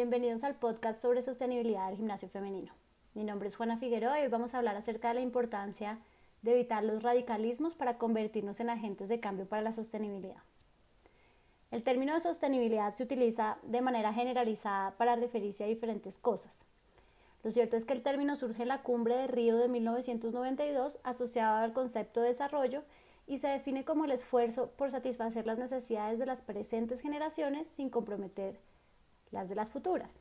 Bienvenidos 0.00 0.44
al 0.44 0.54
podcast 0.54 1.02
sobre 1.02 1.20
sostenibilidad 1.20 1.88
del 1.88 1.98
gimnasio 1.98 2.26
femenino. 2.30 2.72
Mi 3.12 3.22
nombre 3.22 3.50
es 3.50 3.56
Juana 3.56 3.76
Figueroa 3.76 4.18
y 4.18 4.22
hoy 4.22 4.28
vamos 4.30 4.54
a 4.54 4.56
hablar 4.56 4.74
acerca 4.74 5.08
de 5.08 5.16
la 5.16 5.20
importancia 5.20 5.98
de 6.40 6.52
evitar 6.52 6.82
los 6.82 7.02
radicalismos 7.02 7.74
para 7.74 7.98
convertirnos 7.98 8.60
en 8.60 8.70
agentes 8.70 9.10
de 9.10 9.20
cambio 9.20 9.44
para 9.44 9.60
la 9.60 9.74
sostenibilidad. 9.74 10.42
El 11.70 11.82
término 11.82 12.14
de 12.14 12.20
sostenibilidad 12.20 12.94
se 12.94 13.02
utiliza 13.02 13.58
de 13.62 13.82
manera 13.82 14.14
generalizada 14.14 14.92
para 14.92 15.16
referirse 15.16 15.64
a 15.64 15.66
diferentes 15.66 16.16
cosas. 16.16 16.64
Lo 17.42 17.50
cierto 17.50 17.76
es 17.76 17.84
que 17.84 17.92
el 17.92 18.02
término 18.02 18.36
surge 18.36 18.62
en 18.62 18.68
la 18.68 18.80
cumbre 18.80 19.14
de 19.18 19.26
Río 19.26 19.58
de 19.58 19.68
1992 19.68 20.98
asociado 21.02 21.58
al 21.58 21.74
concepto 21.74 22.22
de 22.22 22.28
desarrollo 22.28 22.84
y 23.26 23.36
se 23.36 23.48
define 23.48 23.84
como 23.84 24.06
el 24.06 24.12
esfuerzo 24.12 24.70
por 24.78 24.90
satisfacer 24.90 25.46
las 25.46 25.58
necesidades 25.58 26.18
de 26.18 26.24
las 26.24 26.40
presentes 26.40 27.02
generaciones 27.02 27.68
sin 27.68 27.90
comprometer 27.90 28.58
las 29.30 29.48
de 29.48 29.54
las 29.54 29.70
futuras. 29.70 30.18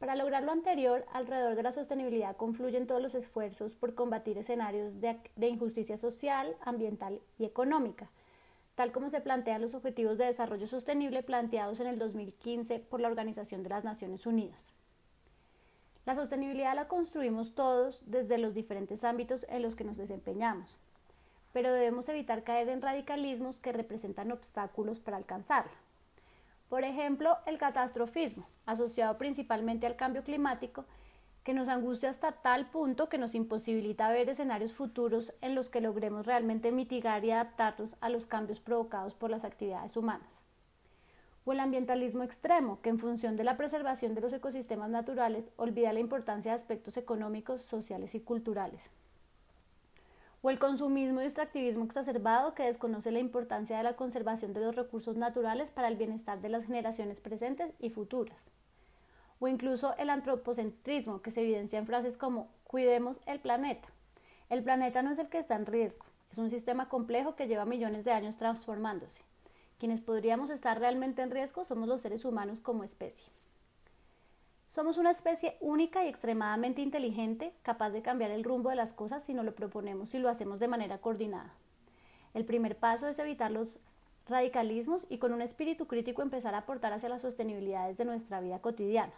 Para 0.00 0.16
lograr 0.16 0.42
lo 0.42 0.50
anterior, 0.50 1.04
alrededor 1.12 1.56
de 1.56 1.62
la 1.62 1.72
sostenibilidad 1.72 2.34
confluyen 2.34 2.86
todos 2.86 3.02
los 3.02 3.14
esfuerzos 3.14 3.74
por 3.74 3.94
combatir 3.94 4.38
escenarios 4.38 4.98
de, 4.98 5.20
injusticia 5.46 5.98
social, 5.98 6.56
ambiental 6.62 7.20
y 7.38 7.44
económica, 7.44 8.08
tal 8.76 8.92
como 8.92 9.10
se 9.10 9.20
plantean 9.20 9.60
los 9.60 9.74
Objetivos 9.74 10.16
de 10.16 10.24
Desarrollo 10.24 10.66
Sostenible 10.66 11.22
planteados 11.22 11.80
en 11.80 11.86
el 11.86 11.98
2015 11.98 12.78
por 12.78 13.02
la 13.02 13.08
Organización 13.08 13.62
de 13.62 13.68
las 13.68 13.84
Naciones 13.84 14.24
Unidas. 14.24 14.72
La 16.06 16.14
sostenibilidad 16.14 16.74
la 16.74 16.88
construimos 16.88 17.54
todos 17.54 18.02
desde 18.06 18.38
los 18.38 18.54
diferentes 18.54 19.04
ámbitos 19.04 19.44
en 19.50 19.60
los 19.60 19.76
que 19.76 19.84
nos 19.84 19.98
desempeñamos, 19.98 20.78
pero 21.52 21.74
debemos 21.74 22.08
evitar 22.08 22.42
caer 22.42 22.70
en 22.70 22.80
radicalismos 22.80 23.60
que 23.60 23.72
representan 23.72 24.32
obstáculos 24.32 24.98
para 24.98 25.18
alcanzarla. 25.18 25.76
Por 26.70 26.84
ejemplo, 26.84 27.36
el 27.46 27.58
catastrofismo, 27.58 28.46
asociado 28.64 29.18
principalmente 29.18 29.88
al 29.88 29.96
cambio 29.96 30.22
climático, 30.22 30.84
que 31.42 31.52
nos 31.52 31.66
angustia 31.66 32.10
hasta 32.10 32.30
tal 32.30 32.70
punto 32.70 33.08
que 33.08 33.18
nos 33.18 33.34
imposibilita 33.34 34.08
ver 34.12 34.28
escenarios 34.28 34.72
futuros 34.72 35.34
en 35.40 35.56
los 35.56 35.68
que 35.68 35.80
logremos 35.80 36.26
realmente 36.26 36.70
mitigar 36.70 37.24
y 37.24 37.32
adaptarnos 37.32 37.96
a 38.00 38.08
los 38.08 38.24
cambios 38.24 38.60
provocados 38.60 39.16
por 39.16 39.30
las 39.30 39.42
actividades 39.42 39.96
humanas. 39.96 40.30
O 41.44 41.50
el 41.52 41.58
ambientalismo 41.58 42.22
extremo, 42.22 42.80
que 42.82 42.90
en 42.90 43.00
función 43.00 43.36
de 43.36 43.42
la 43.42 43.56
preservación 43.56 44.14
de 44.14 44.20
los 44.20 44.32
ecosistemas 44.32 44.90
naturales 44.90 45.50
olvida 45.56 45.92
la 45.92 45.98
importancia 45.98 46.52
de 46.52 46.58
aspectos 46.58 46.96
económicos, 46.96 47.62
sociales 47.62 48.14
y 48.14 48.20
culturales 48.20 48.92
o 50.42 50.50
el 50.50 50.58
consumismo 50.58 51.20
y 51.20 51.24
extractivismo 51.24 51.84
exacerbado 51.84 52.54
que 52.54 52.62
desconoce 52.62 53.10
la 53.10 53.18
importancia 53.18 53.76
de 53.76 53.82
la 53.82 53.96
conservación 53.96 54.52
de 54.52 54.60
los 54.60 54.74
recursos 54.74 55.16
naturales 55.16 55.70
para 55.70 55.88
el 55.88 55.96
bienestar 55.96 56.40
de 56.40 56.48
las 56.48 56.64
generaciones 56.64 57.20
presentes 57.20 57.74
y 57.78 57.90
futuras, 57.90 58.50
o 59.38 59.48
incluso 59.48 59.94
el 59.96 60.08
antropocentrismo 60.10 61.20
que 61.20 61.30
se 61.30 61.42
evidencia 61.42 61.78
en 61.78 61.86
frases 61.86 62.16
como 62.16 62.48
cuidemos 62.64 63.20
el 63.26 63.40
planeta. 63.40 63.88
El 64.48 64.62
planeta 64.62 65.02
no 65.02 65.10
es 65.10 65.18
el 65.18 65.28
que 65.28 65.38
está 65.38 65.56
en 65.56 65.66
riesgo, 65.66 66.06
es 66.32 66.38
un 66.38 66.50
sistema 66.50 66.88
complejo 66.88 67.34
que 67.34 67.46
lleva 67.46 67.64
millones 67.64 68.04
de 68.04 68.12
años 68.12 68.36
transformándose. 68.36 69.20
Quienes 69.78 70.00
podríamos 70.00 70.50
estar 70.50 70.78
realmente 70.78 71.22
en 71.22 71.30
riesgo 71.30 71.64
somos 71.64 71.88
los 71.88 72.02
seres 72.02 72.24
humanos 72.24 72.60
como 72.60 72.84
especie. 72.84 73.26
Somos 74.70 74.98
una 74.98 75.10
especie 75.10 75.56
única 75.58 76.04
y 76.04 76.08
extremadamente 76.08 76.80
inteligente, 76.80 77.52
capaz 77.62 77.90
de 77.90 78.02
cambiar 78.02 78.30
el 78.30 78.44
rumbo 78.44 78.70
de 78.70 78.76
las 78.76 78.92
cosas 78.92 79.24
si 79.24 79.34
nos 79.34 79.44
lo 79.44 79.52
proponemos 79.52 80.14
y 80.14 80.20
lo 80.20 80.28
hacemos 80.28 80.60
de 80.60 80.68
manera 80.68 80.98
coordinada. 80.98 81.52
El 82.34 82.44
primer 82.44 82.76
paso 82.76 83.08
es 83.08 83.18
evitar 83.18 83.50
los 83.50 83.80
radicalismos 84.28 85.04
y 85.08 85.18
con 85.18 85.32
un 85.32 85.42
espíritu 85.42 85.88
crítico 85.88 86.22
empezar 86.22 86.54
a 86.54 86.58
aportar 86.58 86.92
hacia 86.92 87.08
las 87.08 87.22
sostenibilidades 87.22 87.98
de 87.98 88.04
nuestra 88.04 88.40
vida 88.40 88.60
cotidiana. 88.60 89.12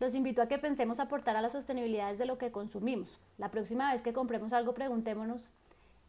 Los 0.00 0.16
invito 0.16 0.42
a 0.42 0.48
que 0.48 0.58
pensemos 0.58 0.98
aportar 0.98 1.36
a 1.36 1.40
las 1.40 1.52
sostenibilidades 1.52 2.18
de 2.18 2.26
lo 2.26 2.36
que 2.36 2.50
consumimos. 2.50 3.20
La 3.38 3.52
próxima 3.52 3.92
vez 3.92 4.02
que 4.02 4.12
compremos 4.12 4.52
algo 4.52 4.74
preguntémonos, 4.74 5.48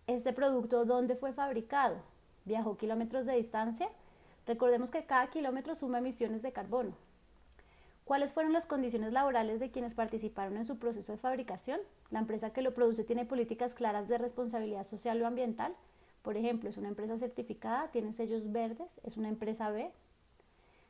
¿este 0.08 0.34
producto 0.34 0.86
dónde 0.86 1.16
fue 1.16 1.32
fabricado? 1.32 1.98
¿Viajó 2.46 2.76
kilómetros 2.76 3.28
de 3.28 3.36
distancia? 3.36 3.88
Recordemos 4.48 4.90
que 4.90 5.06
cada 5.06 5.28
kilómetro 5.28 5.76
suma 5.76 6.00
emisiones 6.00 6.42
de 6.42 6.52
carbono. 6.52 6.96
¿Cuáles 8.06 8.34
fueron 8.34 8.54
las 8.54 8.68
condiciones 8.68 9.14
laborales 9.14 9.60
de 9.60 9.72
quienes 9.72 9.96
participaron 9.96 10.58
en 10.58 10.66
su 10.68 10.78
proceso 10.78 11.12
de 11.12 11.18
fabricación? 11.18 11.80
¿La 12.12 12.20
empresa 12.20 12.54
que 12.54 12.62
lo 12.62 12.76
produce 12.76 13.04
tiene 13.04 13.26
políticas 13.26 13.74
claras 13.74 14.08
de 14.08 14.20
responsabilidad 14.20 14.84
social 14.84 15.20
o 15.24 15.26
ambiental? 15.26 15.76
Por 16.22 16.38
ejemplo, 16.38 16.70
¿es 16.70 16.78
una 16.78 16.90
empresa 16.90 17.18
certificada? 17.18 17.90
¿Tiene 17.90 18.14
sellos 18.14 18.52
verdes? 18.52 18.92
¿Es 19.04 19.18
una 19.18 19.28
empresa 19.28 19.72
B? 19.72 19.92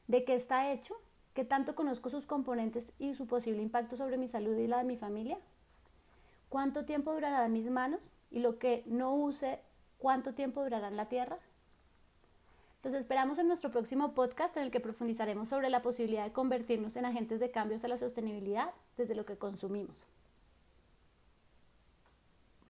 ¿De 0.08 0.26
qué 0.26 0.36
está 0.36 0.74
hecho? 0.74 0.94
¿Qué 1.34 1.46
tanto 1.46 1.74
conozco 1.74 2.10
sus 2.10 2.26
componentes 2.26 2.92
y 3.00 3.16
su 3.16 3.28
posible 3.28 3.62
impacto 3.62 3.96
sobre 3.96 4.18
mi 4.18 4.28
salud 4.28 4.58
y 4.58 4.68
la 4.68 4.80
de 4.80 4.84
mi 4.84 4.98
familia? 4.98 5.38
¿Cuánto 6.50 6.84
tiempo 6.84 7.14
durará 7.14 7.46
en 7.46 7.54
mis 7.54 7.70
manos? 7.70 8.02
¿Y 8.30 8.40
lo 8.40 8.60
que 8.60 8.84
no 8.88 9.16
use, 9.16 9.60
cuánto 10.00 10.34
tiempo 10.34 10.64
durará 10.64 10.90
en 10.90 10.98
la 10.98 11.08
tierra? 11.08 11.40
Los 12.86 12.94
esperamos 12.94 13.40
en 13.40 13.48
nuestro 13.48 13.72
próximo 13.72 14.14
podcast 14.14 14.56
en 14.58 14.62
el 14.62 14.70
que 14.70 14.80
profundizaremos 14.80 15.50
sobre 15.50 15.72
la 15.72 15.82
posibilidad 15.82 16.24
de 16.24 16.32
convertirnos 16.32 16.96
en 16.96 17.06
agentes 17.06 17.40
de 17.40 17.50
cambios 17.50 17.84
a 17.84 17.88
la 17.88 17.98
sostenibilidad 17.98 18.76
desde 18.96 19.16
lo 19.16 19.26
que 19.26 19.40
consumimos. 19.40 20.06